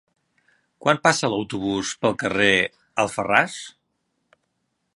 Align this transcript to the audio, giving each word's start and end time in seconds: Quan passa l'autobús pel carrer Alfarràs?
Quan 0.85 0.99
passa 1.07 1.29
l'autobús 1.33 1.91
pel 2.05 2.17
carrer 2.23 2.49
Alfarràs? 3.05 3.59